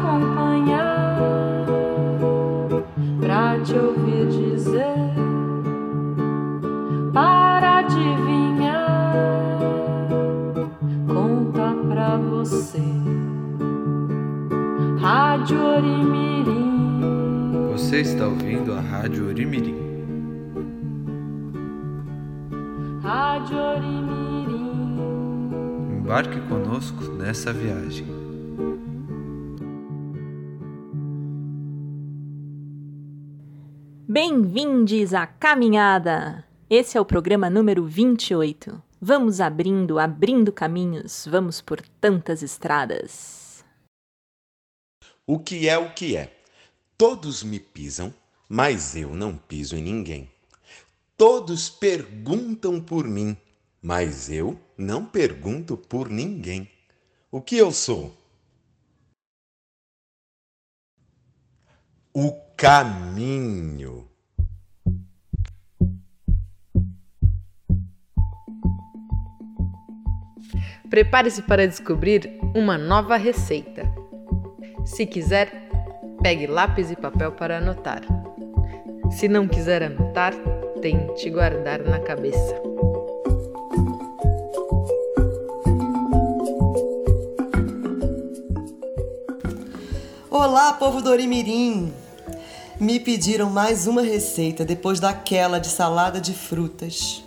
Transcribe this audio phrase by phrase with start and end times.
[0.00, 1.18] acompanhar,
[3.20, 4.94] pra te ouvir dizer,
[7.12, 9.14] para adivinhar,
[11.06, 12.80] conta pra você.
[14.98, 17.00] Rádio Orimirim.
[17.72, 19.76] Você está ouvindo a Rádio Orimirim.
[23.02, 25.00] Rádio Orimirim.
[25.98, 28.19] Embarque conosco nessa viagem.
[34.12, 36.44] Bem-vindos à caminhada!
[36.68, 38.82] Esse é o programa número 28.
[39.00, 43.64] Vamos abrindo, abrindo caminhos, vamos por tantas estradas.
[45.24, 46.36] O que é o que é?
[46.98, 48.12] Todos me pisam,
[48.48, 50.28] mas eu não piso em ninguém.
[51.16, 53.36] Todos perguntam por mim,
[53.80, 56.68] mas eu não pergunto por ninguém.
[57.30, 58.12] O que eu sou?
[62.12, 64.06] O caminho.
[70.90, 73.90] Prepare-se para descobrir uma nova receita.
[74.84, 75.50] Se quiser,
[76.22, 78.02] pegue lápis e papel para anotar.
[79.10, 80.34] Se não quiser anotar,
[80.82, 82.60] tente guardar na cabeça.
[90.30, 91.99] Olá, povo do Orimirim!
[92.80, 97.22] Me pediram mais uma receita depois daquela de salada de frutas.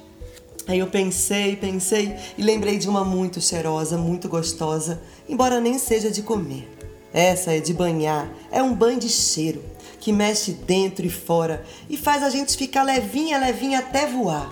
[0.68, 5.00] Aí eu pensei, pensei e lembrei de uma muito cheirosa, muito gostosa,
[5.30, 6.68] embora nem seja de comer.
[7.14, 9.64] Essa é de banhar, é um banho de cheiro
[10.00, 14.52] que mexe dentro e fora e faz a gente ficar levinha, levinha até voar.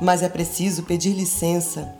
[0.00, 1.92] Mas é preciso pedir licença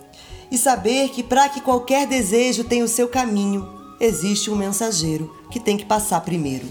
[0.53, 5.59] e saber que para que qualquer desejo tenha o seu caminho, existe um mensageiro que
[5.59, 6.69] tem que passar primeiro.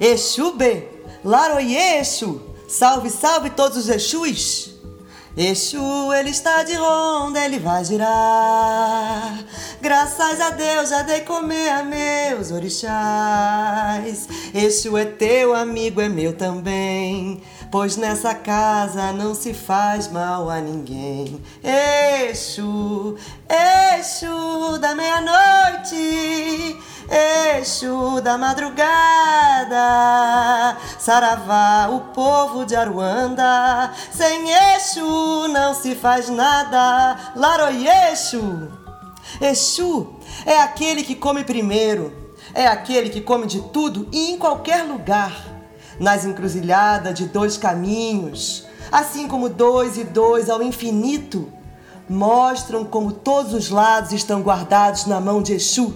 [0.00, 0.88] Exu B,
[1.24, 4.74] Laroie Exu, salve, salve todos os Exus!
[5.36, 9.44] Exu, ele está de ronda, ele vai girar.
[9.80, 14.28] Graças a Deus já dei comer a meus orixás.
[14.54, 17.42] Exu é teu amigo, é meu também.
[17.74, 21.42] Pois nessa casa não se faz mal a ninguém.
[21.60, 23.16] Exu,
[23.98, 26.78] Exu da meia-noite.
[27.58, 28.78] Exu da madrugada,
[31.00, 38.70] Saravá, o povo de Aruanda, sem Exu não se faz nada, Laroi Exu.
[39.40, 40.14] Exu
[40.46, 42.12] é aquele que come primeiro,
[42.54, 45.53] é aquele que come de tudo e em qualquer lugar,
[45.98, 51.52] nas encruzilhadas de dois caminhos, assim como dois e dois ao infinito,
[52.08, 55.94] mostram como todos os lados estão guardados na mão de Exu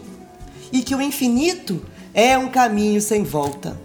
[0.72, 3.78] e que o infinito é um caminho sem volta.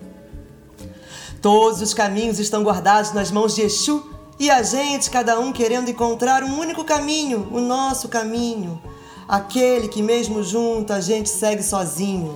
[1.42, 4.10] Todos os caminhos estão guardados nas mãos de Exu
[4.40, 8.82] e a gente, cada um querendo encontrar um único caminho, o nosso caminho,
[9.28, 12.36] aquele que mesmo junto a gente segue sozinho.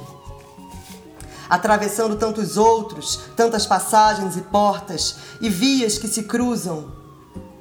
[1.49, 6.91] Atravessando tantos outros, tantas passagens e portas e vias que se cruzam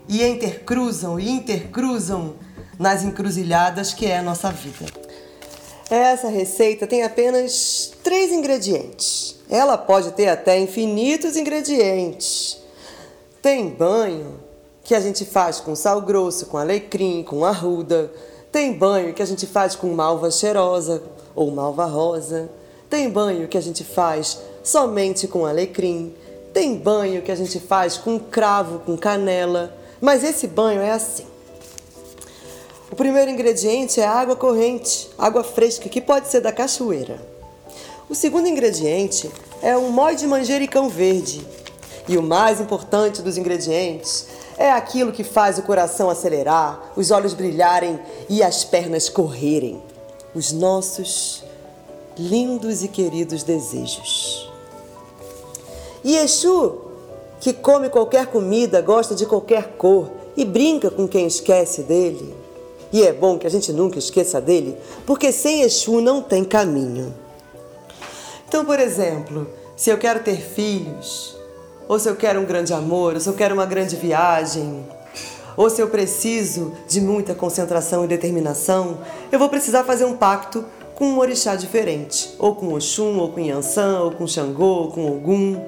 [0.08, 2.34] e intercruzam e intercruzam
[2.78, 4.86] nas encruzilhadas que é a nossa vida.
[5.88, 9.36] Essa receita tem apenas três ingredientes.
[9.48, 12.58] Ela pode ter até infinitos ingredientes.
[13.40, 14.40] Tem banho
[14.82, 18.10] que a gente faz com sal grosso, com alecrim, com arruda.
[18.50, 21.02] Tem banho que a gente faz com malva cheirosa
[21.34, 22.50] ou malva rosa.
[22.96, 26.14] Tem banho que a gente faz somente com alecrim.
[26.54, 29.76] Tem banho que a gente faz com cravo, com canela.
[30.00, 31.26] Mas esse banho é assim.
[32.90, 37.20] O primeiro ingrediente é água corrente, água fresca, que pode ser da cachoeira.
[38.08, 41.46] O segundo ingrediente é um mó de manjericão verde.
[42.08, 44.26] E o mais importante dos ingredientes
[44.56, 49.82] é aquilo que faz o coração acelerar, os olhos brilharem e as pernas correrem.
[50.34, 51.44] Os nossos
[52.18, 54.50] lindos e queridos desejos.
[56.02, 56.82] E Exu,
[57.40, 62.34] que come qualquer comida, gosta de qualquer cor e brinca com quem esquece dele.
[62.92, 67.14] E é bom que a gente nunca esqueça dele, porque sem Exu não tem caminho.
[68.48, 69.46] Então, por exemplo,
[69.76, 71.36] se eu quero ter filhos,
[71.88, 74.86] ou se eu quero um grande amor, ou se eu quero uma grande viagem,
[75.56, 78.98] ou se eu preciso de muita concentração e determinação,
[79.32, 80.64] eu vou precisar fazer um pacto
[80.96, 85.12] com um orixá diferente, ou com Oxum, ou com Yansan, ou com Xangô, ou com
[85.12, 85.62] Ogum.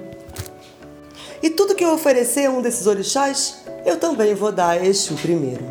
[1.43, 5.15] E tudo que eu oferecer a um desses orixás, eu também vou dar a Exu
[5.17, 5.65] primeiro.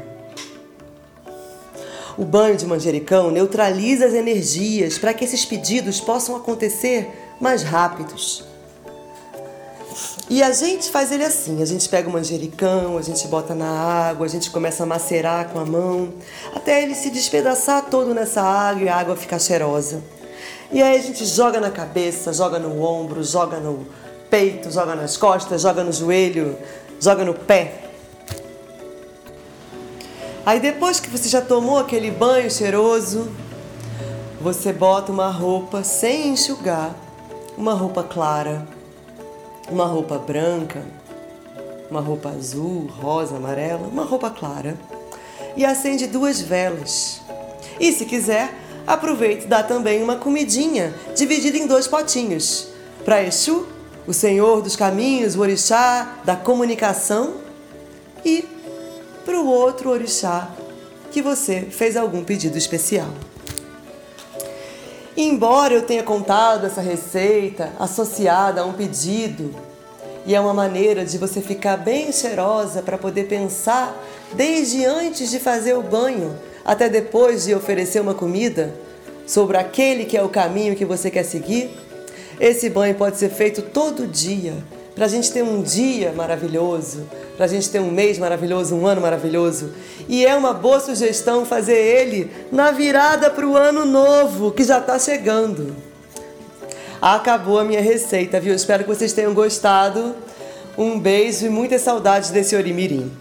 [2.15, 7.09] O banho de manjericão neutraliza as energias para que esses pedidos possam acontecer
[7.41, 8.46] mais rápidos.
[10.29, 13.69] E a gente faz ele assim: a gente pega o manjericão, a gente bota na
[13.69, 16.13] água, a gente começa a macerar com a mão,
[16.53, 20.03] até ele se despedaçar todo nessa água e a água ficar cheirosa.
[20.71, 23.87] E aí a gente joga na cabeça, joga no ombro, joga no
[24.29, 26.57] peito, joga nas costas, joga no joelho,
[26.99, 27.83] joga no pé.
[30.45, 33.29] Aí depois que você já tomou aquele banho cheiroso,
[34.41, 36.93] você bota uma roupa sem enxugar,
[37.57, 38.67] uma roupa clara,
[39.69, 40.83] uma roupa branca,
[41.89, 44.77] uma roupa azul, rosa, amarela, uma roupa clara
[45.55, 47.21] e acende duas velas.
[47.79, 48.53] E se quiser,
[48.85, 52.69] aproveite e dá também uma comidinha dividida em dois potinhos
[53.03, 53.65] para Exu,
[54.05, 57.35] o Senhor dos caminhos, o orixá da comunicação
[58.23, 58.45] e
[59.25, 60.49] para o outro orixá
[61.11, 63.09] que você fez algum pedido especial.
[65.19, 69.49] Embora eu tenha contado essa receita associada a um pedido,
[70.27, 73.97] e é uma maneira de você ficar bem cheirosa para poder pensar
[74.33, 78.75] desde antes de fazer o banho até depois de oferecer uma comida
[79.25, 81.71] sobre aquele que é o caminho que você quer seguir.
[82.39, 84.53] Esse banho pode ser feito todo dia,
[84.97, 88.87] para a gente ter um dia maravilhoso, para a gente ter um mês maravilhoso, um
[88.87, 89.69] ano maravilhoso.
[90.09, 94.79] E é uma boa sugestão fazer ele na virada para o ano novo, que já
[94.79, 95.75] está chegando.
[96.99, 98.55] Acabou a minha receita, viu?
[98.55, 100.15] Espero que vocês tenham gostado.
[100.75, 103.11] Um beijo e muitas saudades desse Orimirim.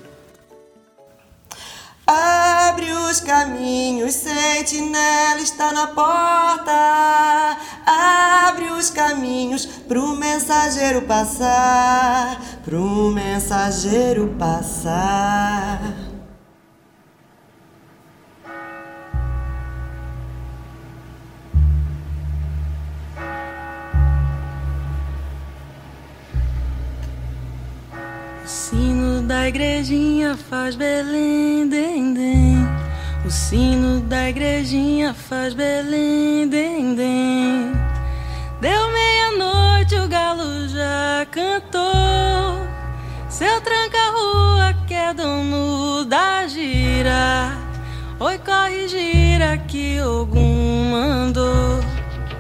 [2.06, 7.56] Abre os caminhos, sentinela está na porta.
[7.85, 16.06] Abre os caminhos pro mensageiro passar, pro mensageiro passar.
[29.46, 32.69] Da igrejinha faz Belém, dem, dem.
[33.25, 37.72] O sino da igrejinha faz Belém, dem, dem.
[38.60, 42.58] Deu meia-noite, o galo já cantou.
[43.28, 47.52] Seu tranca-rua que é dono da gira.
[48.19, 51.78] Oi, corre, gira que algum mandou.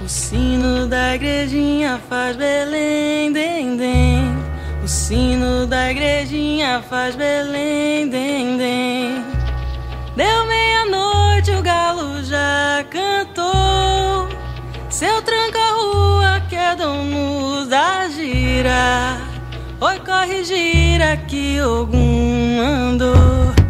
[0.04, 4.45] O sino da igrejinha faz Belém, dem, dem.
[4.86, 9.24] O sino da igrejinha faz Belém, dem, dem.
[10.14, 14.28] Deu meia-noite, o galo já cantou.
[14.88, 19.18] Seu tranca-rua que é dono da gira.
[19.80, 23.65] Oi, corre, gira que algum andou.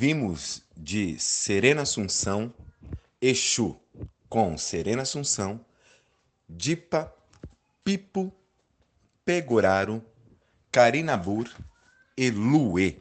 [0.00, 2.54] Ouvimos de Serena Assunção,
[3.20, 3.78] Exu
[4.30, 5.62] com Serena Assunção,
[6.48, 7.14] Dipa,
[7.84, 8.32] Pipo,
[9.26, 10.02] Pegoraro,
[10.72, 11.50] Carinabur
[12.16, 12.96] e Luê.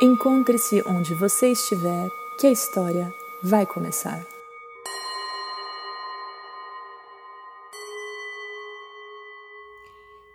[0.00, 2.08] Encontre-se onde você estiver,
[2.40, 3.12] que a história
[3.44, 4.26] vai começar.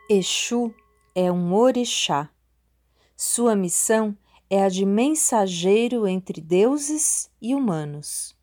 [0.08, 0.72] Exu
[1.16, 2.30] é um orixá.
[3.18, 4.16] Sua missão
[4.50, 8.36] é a de mensageiro entre deuses e humanos.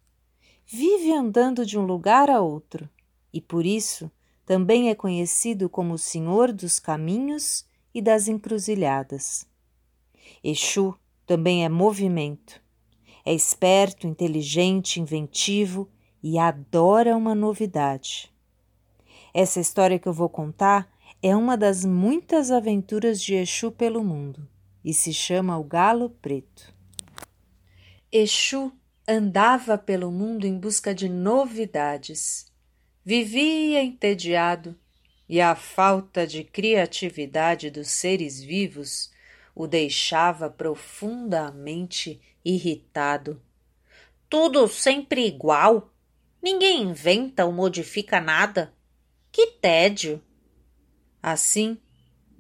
[0.66, 2.88] Vive andando de um lugar a outro
[3.32, 4.10] e, por isso,
[4.44, 9.46] também é conhecido como o Senhor dos Caminhos e das Encruzilhadas.
[10.42, 10.94] Exu
[11.24, 12.60] também é movimento.
[13.24, 15.88] É esperto, inteligente, inventivo
[16.20, 18.32] e adora uma novidade.
[19.32, 20.90] Essa história que eu vou contar
[21.22, 24.48] é uma das muitas aventuras de Exu pelo mundo
[24.84, 26.74] e se chama O Galo Preto.
[28.10, 28.72] Exu
[29.06, 32.50] andava pelo mundo em busca de novidades.
[33.04, 34.78] Vivia entediado
[35.28, 39.10] e a falta de criatividade dos seres vivos
[39.54, 43.40] o deixava profundamente irritado.
[44.28, 45.92] Tudo sempre igual.
[46.42, 48.72] Ninguém inventa ou modifica nada.
[49.30, 50.22] Que tédio!
[51.22, 51.78] Assim,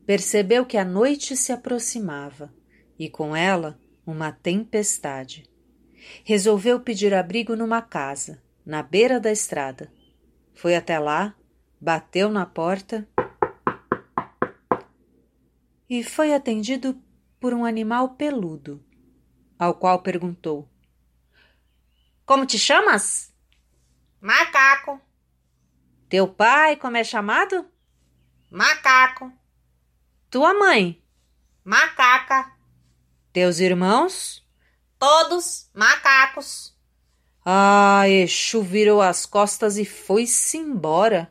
[0.06, 2.52] percebeu que a noite se aproximava
[2.98, 5.44] e com ela uma tempestade.
[6.24, 9.92] Resolveu pedir abrigo numa casa, na beira da estrada.
[10.54, 11.34] Foi até lá,
[11.80, 13.08] bateu na porta
[15.88, 17.00] e foi atendido
[17.38, 18.84] por um animal peludo,
[19.58, 20.68] ao qual perguntou:
[22.24, 23.32] Como te chamas?
[24.20, 25.00] Macaco.
[26.08, 27.66] Teu pai, como é chamado?
[28.50, 29.32] Macaco.
[30.32, 30.98] Tua mãe?
[31.62, 32.56] Macaca.
[33.34, 34.42] Teus irmãos?
[34.98, 36.74] Todos macacos.
[37.44, 41.30] Ah, Exu virou as costas e foi-se embora.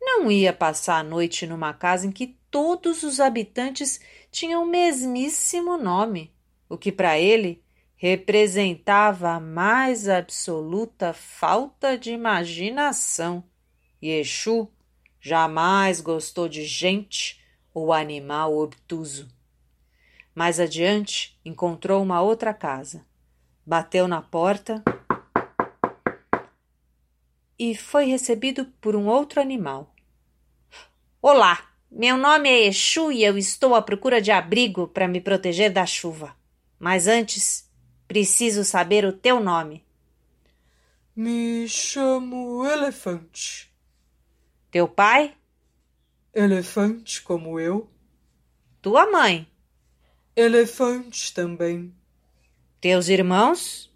[0.00, 4.00] Não ia passar a noite numa casa em que todos os habitantes
[4.32, 6.34] tinham o mesmíssimo nome,
[6.66, 7.62] o que para ele
[7.94, 13.44] representava a mais absoluta falta de imaginação.
[14.00, 14.72] E Exu
[15.20, 17.38] jamais gostou de gente
[17.72, 19.28] ou animal obtuso.
[20.34, 23.04] Mais adiante, encontrou uma outra casa.
[23.66, 24.82] Bateu na porta
[27.58, 29.94] e foi recebido por um outro animal.
[31.20, 35.70] Olá, meu nome é Exu e eu estou à procura de abrigo para me proteger
[35.70, 36.34] da chuva.
[36.78, 37.68] Mas antes,
[38.08, 39.84] preciso saber o teu nome.
[41.14, 43.70] Me chamo Elefante.
[44.70, 45.36] Teu pai?
[46.32, 47.90] Elefante como eu.
[48.80, 49.48] Tua mãe?
[50.36, 51.92] Elefante também.
[52.80, 53.92] Teus irmãos?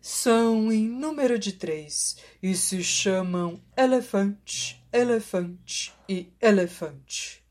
[0.00, 7.44] São em número de três e se chamam Elefante, Elefante e Elefante.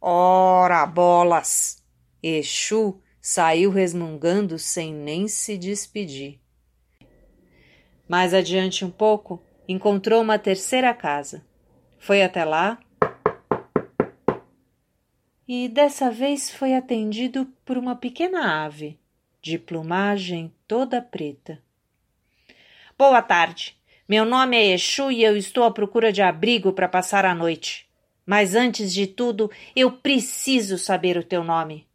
[0.00, 1.84] Ora bolas!
[2.20, 6.40] Exu saiu resmungando sem nem se despedir.
[8.08, 11.46] Mais adiante um pouco, encontrou uma terceira casa.
[11.98, 12.80] Foi até lá
[15.48, 18.98] e dessa vez foi atendido por uma pequena ave
[19.40, 21.62] de plumagem toda preta.
[22.98, 23.76] Boa tarde.
[24.08, 27.88] Meu nome é Exu e eu estou à procura de abrigo para passar a noite.
[28.24, 31.86] Mas antes de tudo, eu preciso saber o teu nome.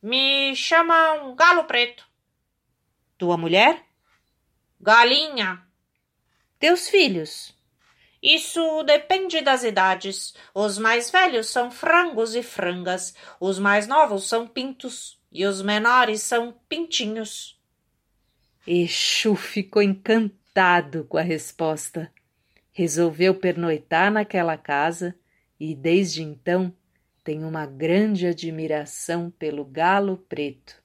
[0.00, 2.06] Me chamam Galo Preto.
[3.18, 3.84] Tua mulher?
[4.80, 5.64] Galinha.
[6.58, 7.56] Teus filhos?
[8.22, 10.32] Isso depende das idades.
[10.54, 16.22] Os mais velhos são frangos e frangas, os mais novos são pintos e os menores
[16.22, 17.60] são pintinhos.
[18.64, 22.12] Exu ficou encantado com a resposta.
[22.72, 25.16] Resolveu pernoitar naquela casa
[25.58, 26.72] e, desde então,
[27.24, 30.80] tem uma grande admiração pelo galo preto,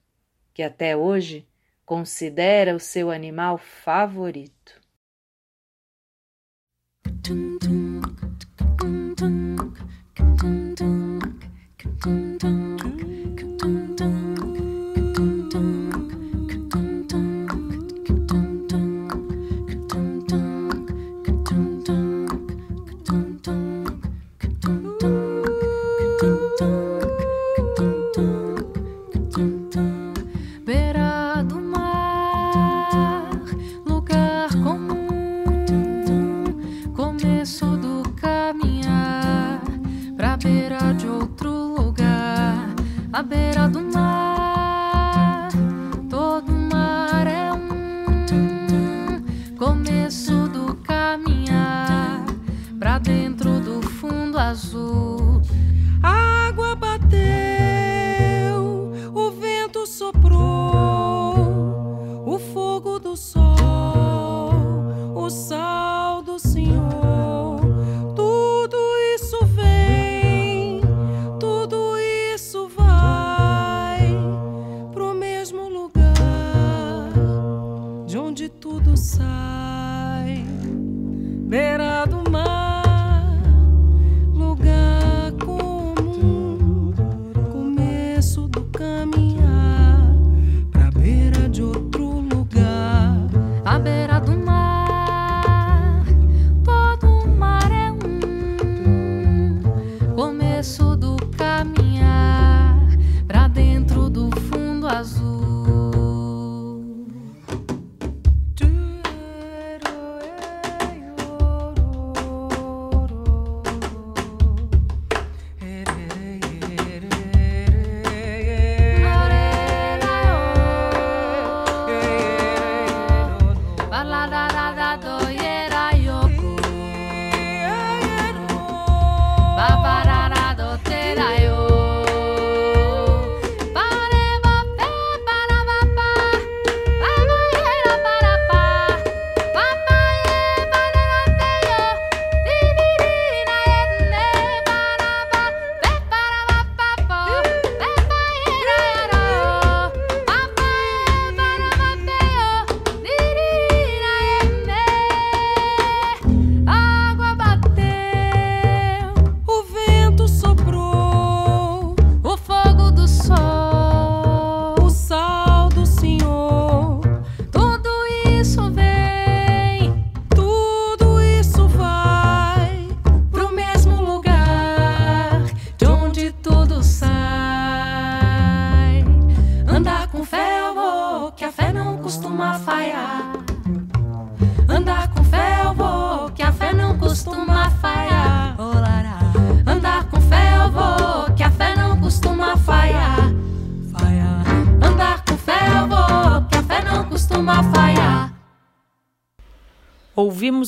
[0.52, 1.46] que até hoje
[1.86, 4.87] considera o seu animal favorito.
[7.08, 8.02] Tung tung
[8.76, 9.56] tung tung
[10.36, 11.20] tung tung
[12.00, 13.17] tung tung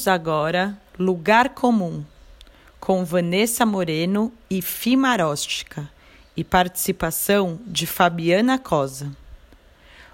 [0.01, 2.03] Ouvimos agora Lugar Comum,
[2.79, 5.91] com Vanessa Moreno e Fimaróstica,
[6.35, 9.15] e participação de Fabiana Cosa.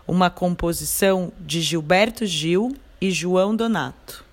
[0.04, 4.24] Uma composição de Gilberto Gil e João Donato.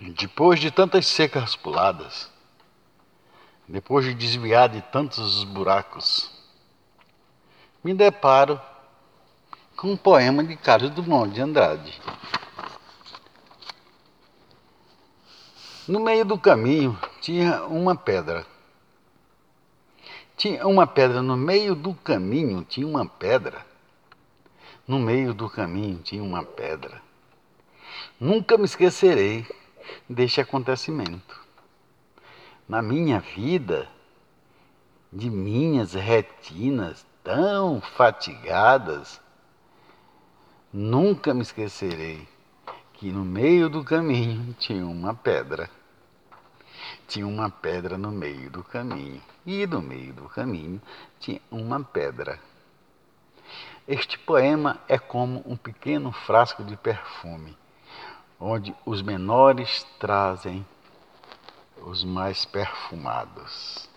[0.00, 2.28] Depois de tantas secas puladas,
[3.68, 6.32] depois de desviar de tantos buracos,
[7.84, 8.60] me deparo
[9.76, 12.00] com um poema de Carlos Drummond de Andrade.
[15.86, 18.46] No meio do caminho tinha uma pedra.
[20.34, 23.66] Tinha uma pedra no meio do caminho, tinha uma pedra.
[24.88, 27.02] No meio do caminho tinha uma pedra.
[28.18, 29.46] Nunca me esquecerei
[30.08, 31.38] deste acontecimento.
[32.66, 33.86] Na minha vida,
[35.12, 39.20] de minhas retinas tão fatigadas,
[40.72, 42.26] nunca me esquecerei
[42.94, 45.68] que no meio do caminho tinha uma pedra.
[47.06, 50.80] Tinha uma pedra no meio do caminho, e no meio do caminho
[51.18, 52.40] tinha uma pedra.
[53.86, 57.56] Este poema é como um pequeno frasco de perfume,
[58.40, 60.64] onde os menores trazem
[61.82, 63.88] os mais perfumados.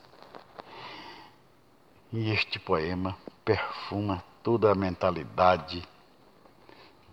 [2.11, 5.87] E este poema perfuma toda a mentalidade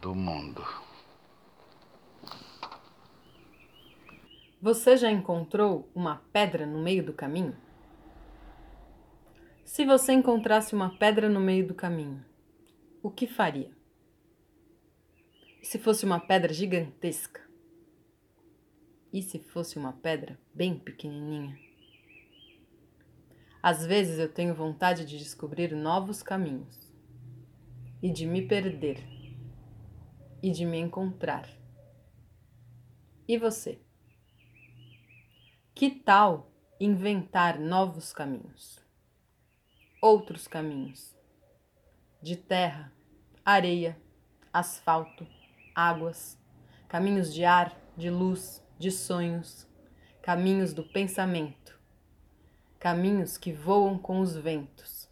[0.00, 0.83] do mundo.
[4.64, 7.54] Você já encontrou uma pedra no meio do caminho?
[9.62, 12.24] Se você encontrasse uma pedra no meio do caminho,
[13.02, 13.70] o que faria?
[15.60, 17.42] E se fosse uma pedra gigantesca?
[19.12, 21.58] E se fosse uma pedra bem pequenininha?
[23.62, 26.90] Às vezes eu tenho vontade de descobrir novos caminhos
[28.02, 29.06] e de me perder
[30.42, 31.46] e de me encontrar.
[33.28, 33.83] E você?
[35.76, 38.78] Que tal inventar novos caminhos?
[40.00, 41.12] Outros caminhos
[42.22, 42.92] de terra,
[43.44, 44.00] areia,
[44.52, 45.26] asfalto,
[45.74, 46.38] águas,
[46.88, 49.66] caminhos de ar, de luz, de sonhos,
[50.22, 51.76] caminhos do pensamento,
[52.78, 55.10] caminhos que voam com os ventos.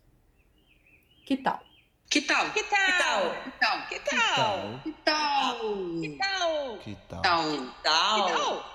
[1.26, 1.60] Que tal?
[2.08, 2.52] Que tal?
[2.52, 3.42] Que tal?
[3.42, 3.88] Que tal?
[3.88, 3.98] Que tal?
[3.98, 4.78] Que tal?
[4.78, 5.98] Que tal?
[5.98, 6.78] Que tal?
[6.78, 7.50] Que tal?
[7.58, 8.62] Que tal?
[8.62, 8.71] Sei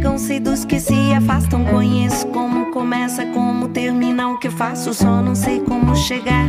[0.00, 1.64] caminhos que chegam, sei dos que se afastam.
[1.64, 4.94] Conheço como começa, como termina o que faço.
[4.94, 6.48] Só não sei como chegar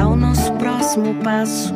[0.00, 1.74] ao nosso próximo passo.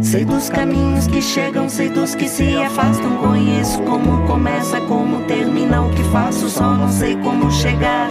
[0.00, 3.16] Sei dos caminhos que chegam, sei dos que se afastam.
[3.18, 6.48] Conheço como começa, como termina o que faço.
[6.48, 8.08] Só não sei como chegar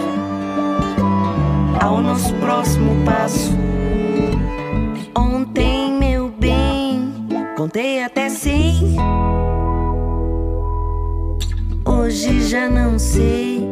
[1.80, 3.56] ao nosso próximo passo.
[5.16, 7.12] Ontem, meu bem,
[7.56, 8.96] contei até cem.
[12.08, 13.68] Hoje já não sei.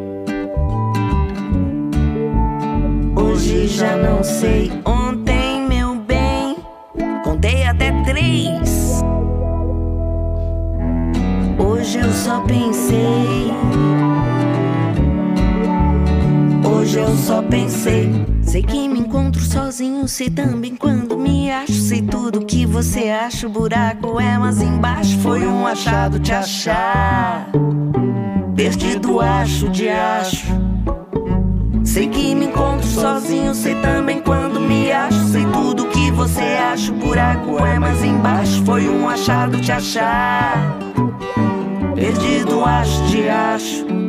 [3.16, 4.70] Hoje já não sei.
[4.84, 6.58] Ontem, meu bem,
[7.24, 9.02] contei até três.
[11.58, 13.50] Hoje eu só pensei.
[16.62, 18.12] Hoje eu só pensei.
[18.42, 21.72] Sei que me encontro sozinho, sei também quando me acho.
[21.72, 23.46] Sei tudo que você acha.
[23.46, 25.18] O buraco é mais embaixo.
[25.20, 27.50] Foi um achado te achar.
[28.56, 30.46] Perdido acho de acho.
[31.84, 35.22] Sei que me encontro sozinho, sei também quando me acho.
[35.26, 36.90] Sei tudo que você acha.
[36.90, 38.64] O buraco é mais embaixo.
[38.64, 40.78] Foi um achado te achar.
[41.94, 44.05] Perdido acho de acho.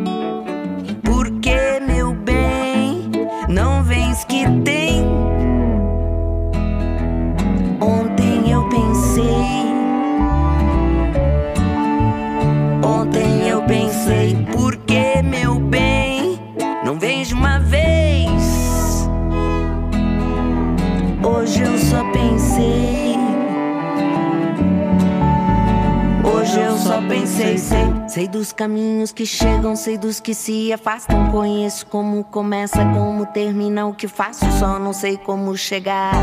[29.07, 31.31] Caminhos que chegam, sei dos que se afastam.
[31.31, 36.13] Conheço como começa, como termina o que faço, só não sei como chegar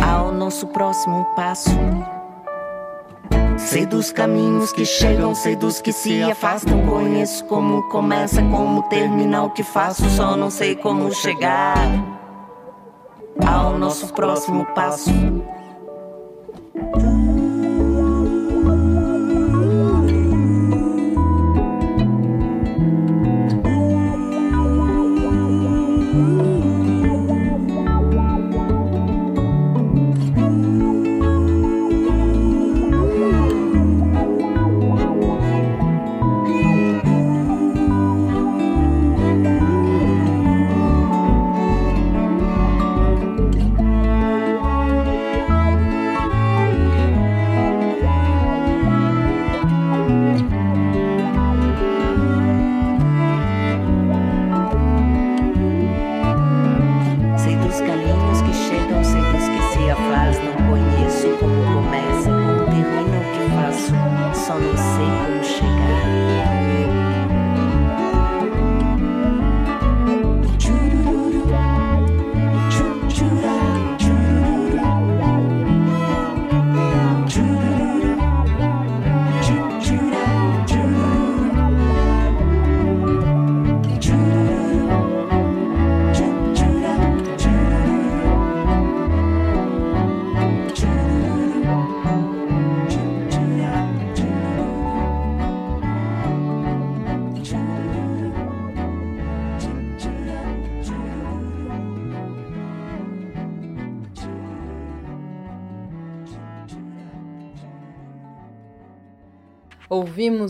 [0.00, 1.70] ao nosso próximo passo.
[3.56, 6.84] Sei dos caminhos que chegam, sei dos que se afastam.
[6.86, 11.76] Conheço como começa, como termina o que faço, só não sei como chegar
[13.46, 15.10] ao nosso próximo passo.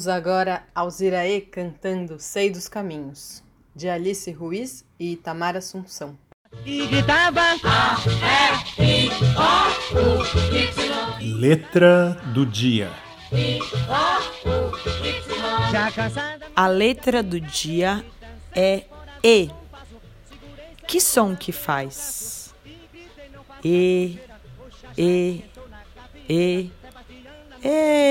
[0.05, 3.43] Ouvimos agora Alziraê cantando Sei dos Caminhos,
[3.75, 6.19] de Alice Ruiz e Itamar Assunção.
[11.21, 12.91] Letra do dia.
[16.55, 18.05] A letra do dia
[18.55, 18.85] é
[19.23, 19.51] E.
[20.87, 22.55] Que som que faz?
[23.65, 24.19] E,
[24.99, 25.45] E,
[26.29, 26.71] E,
[27.67, 28.05] E.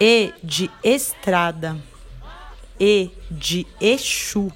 [0.00, 1.76] E de estrada.
[2.80, 4.50] E de Exu.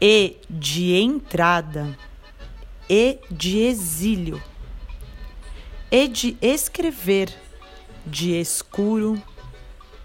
[0.00, 1.98] E de entrada.
[2.88, 4.40] E de exílio.
[5.90, 7.34] E de escrever.
[8.06, 9.20] De escuro.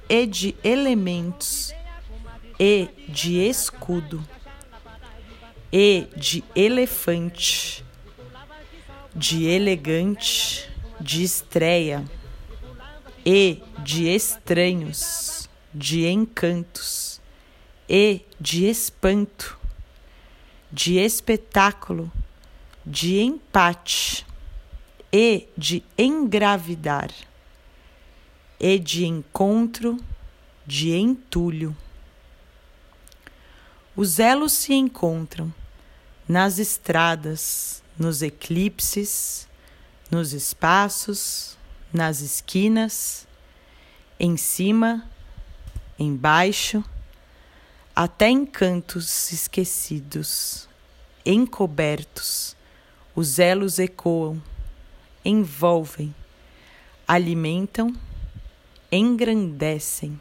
[0.10, 1.72] E de elementos.
[2.60, 4.28] E de escudo.
[5.76, 7.84] E de elefante,
[9.16, 10.70] de elegante,
[11.02, 12.06] de estreia.
[13.26, 17.20] E de estranhos, de encantos.
[17.90, 19.58] E de espanto,
[20.72, 22.12] de espetáculo,
[22.86, 24.28] de empate.
[25.12, 27.10] E de engravidar.
[28.60, 29.98] E de encontro,
[30.68, 31.76] de entulho.
[33.96, 35.52] Os elos se encontram
[36.28, 39.48] nas estradas, nos eclipses,
[40.10, 41.58] nos espaços,
[41.92, 43.28] nas esquinas,
[44.20, 45.10] em cima,
[45.98, 46.84] embaixo,
[47.96, 50.68] até em cantos esquecidos,
[51.26, 52.56] encobertos,
[53.16, 54.42] os elos ecoam,
[55.24, 56.14] envolvem,
[57.08, 57.96] alimentam,
[58.92, 60.20] engrandecem.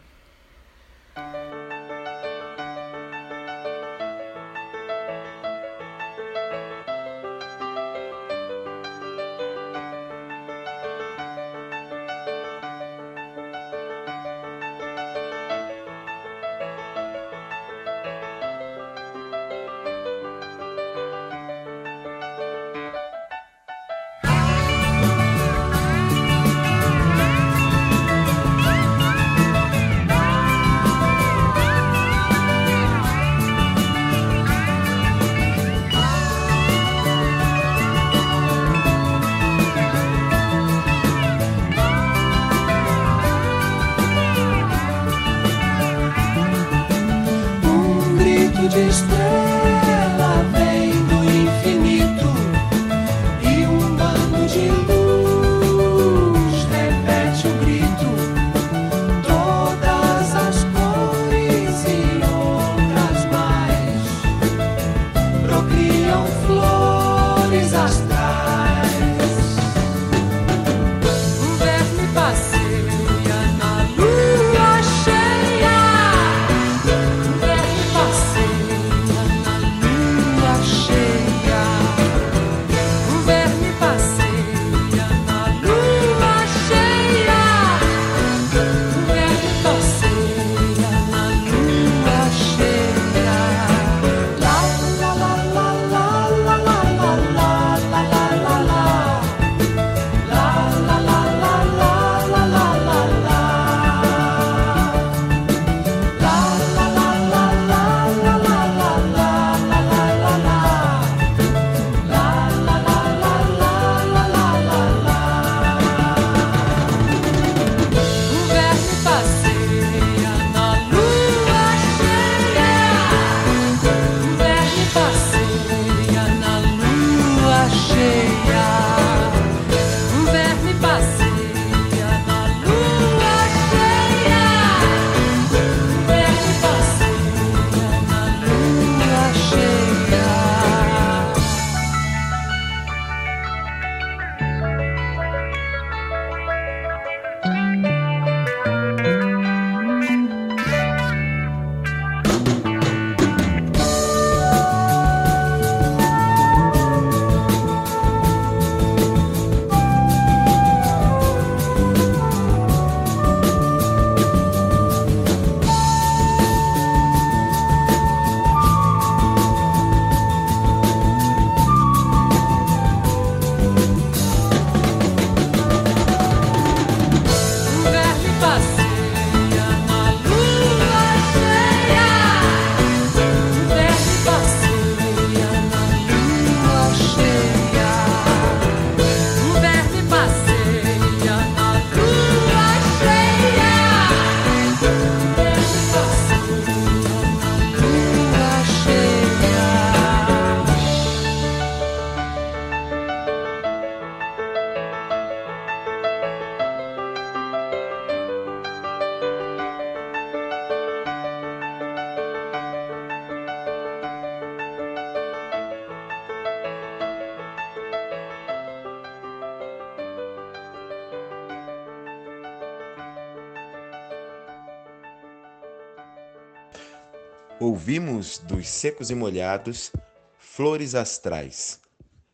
[227.83, 229.91] Ouvimos dos Secos e Molhados
[230.39, 231.81] Flores Astrais,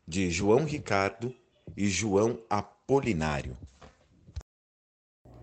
[0.07, 1.33] de João Ricardo
[1.75, 3.57] e João Apolinário.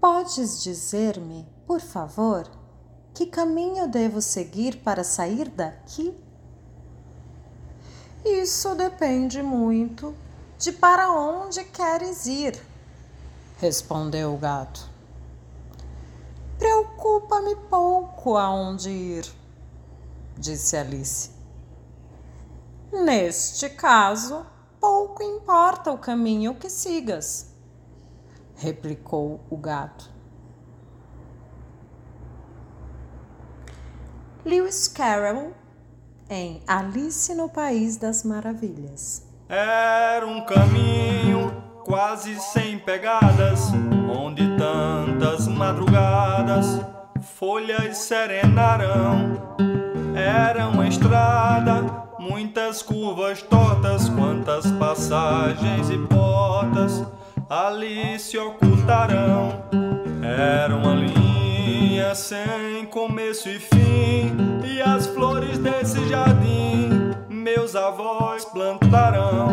[0.01, 2.49] Podes dizer-me, por favor,
[3.13, 6.15] que caminho devo seguir para sair daqui?
[8.25, 10.15] Isso depende muito
[10.57, 12.57] de para onde queres ir,
[13.59, 14.89] respondeu o gato.
[16.61, 19.46] Preocupa-me pouco aonde ir
[20.39, 21.31] disse Alice.
[22.93, 24.47] Neste caso,
[24.81, 27.55] pouco importa o caminho que sigas,
[28.55, 30.11] replicou o gato.
[34.45, 35.53] Lewis Carroll
[36.31, 39.27] em Alice no País das Maravilhas.
[39.49, 43.71] Era um caminho quase sem pegadas,
[44.09, 46.81] onde tantas madrugadas
[47.21, 49.76] folhas serenarão.
[50.17, 51.85] Era uma estrada,
[52.19, 57.05] muitas curvas tortas, quantas passagens e portas
[57.51, 59.63] ali se ocultarão.
[60.23, 69.49] Era uma linha sem começo e fim, e as flores desse jardim meus avós plantarão.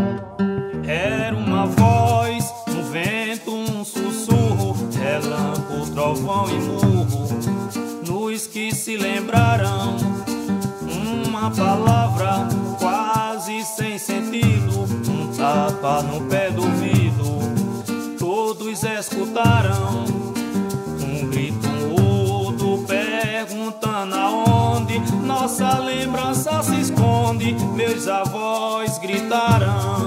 [0.88, 7.28] Era uma voz no vento, um sussurro, relâmpago, trovão e murro,
[8.08, 10.02] nos que se lembrarão.
[11.43, 12.47] Uma palavra
[12.79, 20.06] quase sem sentido, um tapa no pé do ouvido, todos escutarão.
[21.01, 30.02] Um grito mudo perguntando aonde nossa lembrança se esconde, meus avós gritarão.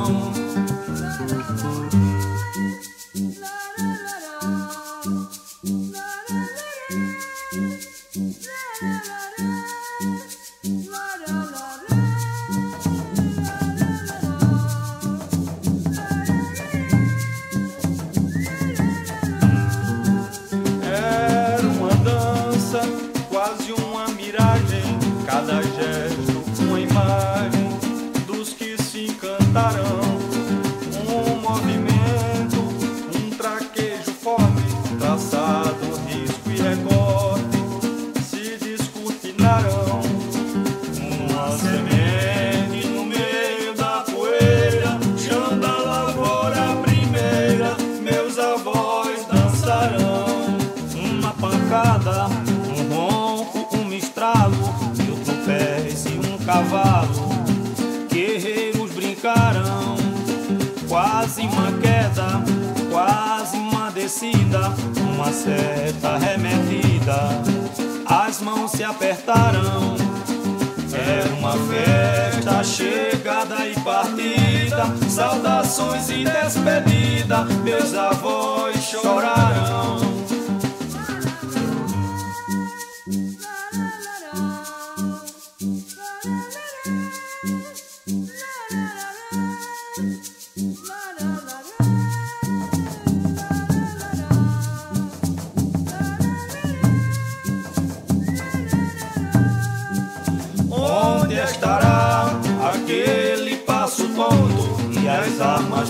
[75.09, 80.06] Saudações e despedida, meus avós chorarão.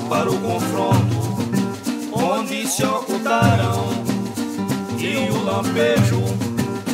[0.08, 1.36] Para o confronto?
[2.12, 3.86] Onde se ocultarão
[4.98, 6.20] e o lampejo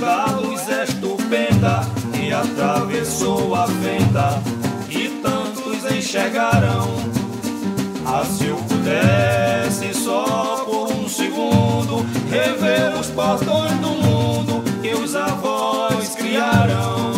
[0.01, 1.81] da luz estupenda
[2.13, 4.43] que atravessou a fenda
[4.89, 6.89] e tantos enxergarão?
[8.05, 15.15] Ah, se eu pudesse só por um segundo rever os portões do mundo que os
[15.15, 17.12] avós criarão.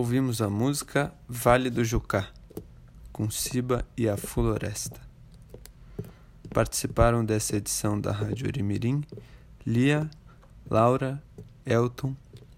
[0.00, 2.30] Ouvimos a música Vale do Jucá,
[3.12, 4.98] com Siba e a Floresta.
[6.48, 9.04] Participaram dessa edição da Rádio Orimirim
[9.66, 10.08] Lia,
[10.70, 11.22] Laura,
[11.66, 12.16] Elton,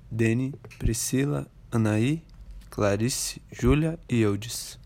[0.08, 2.22] Deni, Priscila, Anaí,
[2.70, 4.78] Clarice, Júlia e Eudes.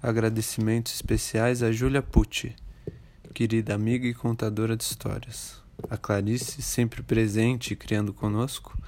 [0.00, 2.54] Agradecimentos especiais a Júlia Pucci,
[3.34, 5.60] querida amiga e contadora de histórias.
[5.90, 8.78] A Clarice, sempre presente e criando conosco.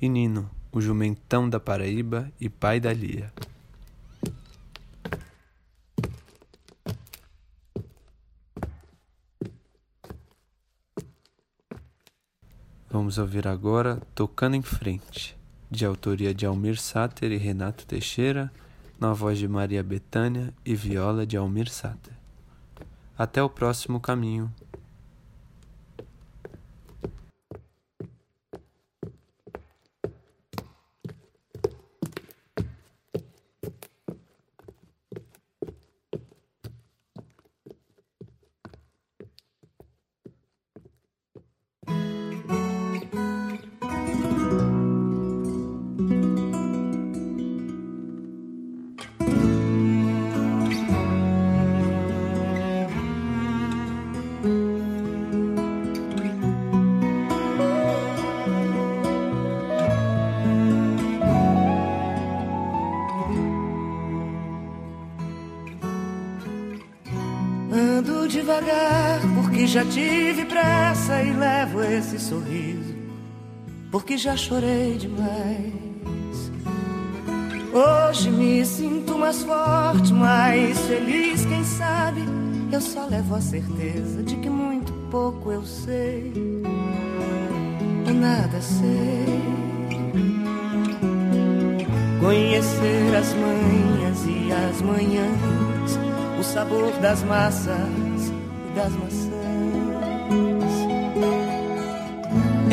[0.00, 3.32] E Nino, o jumentão da Paraíba e pai da Lia.
[12.90, 15.36] Vamos ouvir agora Tocando em Frente,
[15.70, 18.52] de autoria de Almir Sater e Renato Teixeira,
[18.98, 22.14] na voz de Maria Bethânia e viola de Almir Sater.
[23.16, 24.52] Até o próximo caminho.
[74.24, 76.50] Já chorei demais.
[77.74, 82.22] Hoje me sinto mais forte, mais feliz, quem sabe?
[82.72, 86.32] Eu só levo a certeza de que muito pouco eu sei.
[88.06, 89.42] Eu nada sei.
[92.18, 95.98] Conhecer as manhas e as manhãs,
[96.40, 98.32] o sabor das massas
[98.70, 99.43] e das maçãs.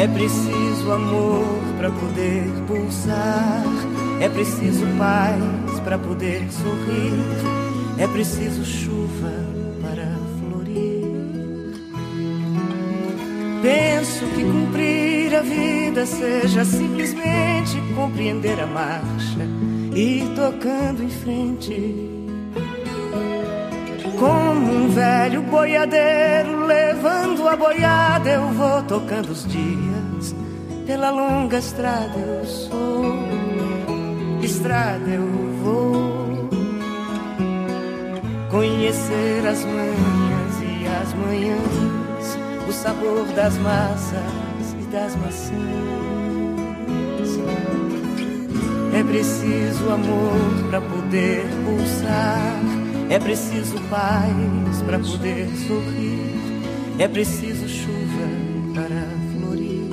[0.01, 1.45] É preciso amor
[1.77, 3.63] para poder pulsar,
[4.19, 7.13] é preciso paz para poder sorrir,
[7.99, 9.31] é preciso chuva
[9.79, 10.07] para
[10.39, 11.05] florir.
[13.61, 19.47] Penso que cumprir a vida seja simplesmente compreender a marcha
[19.95, 22.10] e tocando em frente.
[24.21, 30.35] Como um velho boiadeiro levando a boiada, eu vou tocando os dias.
[30.85, 33.15] Pela longa estrada eu sou,
[34.43, 35.25] estrada eu
[35.63, 36.49] vou.
[38.51, 42.37] Conhecer as manhãs e as manhãs,
[42.69, 45.51] o sabor das massas e das maçãs.
[48.93, 52.90] É preciso amor para poder pulsar.
[53.11, 56.31] É preciso paz para poder sorrir.
[56.97, 58.27] É preciso chuva
[58.73, 59.89] para florir.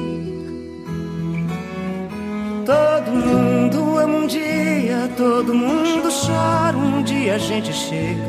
[2.65, 6.77] Todo mundo ama um dia, todo mundo chora.
[6.77, 8.23] Um dia a gente chega,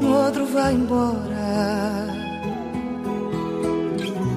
[0.00, 2.08] no outro vai embora.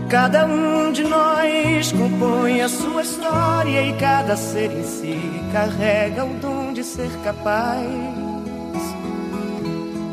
[0.07, 5.19] Cada um de nós compõe a sua história e cada ser em si
[5.51, 8.24] carrega o dom de ser capaz